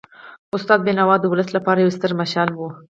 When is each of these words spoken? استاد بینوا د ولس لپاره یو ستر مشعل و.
استاد 0.55 0.79
بینوا 0.85 1.15
د 1.19 1.25
ولس 1.31 1.49
لپاره 1.57 1.79
یو 1.83 1.93
ستر 1.97 2.11
مشعل 2.19 2.49
و. 2.53 2.59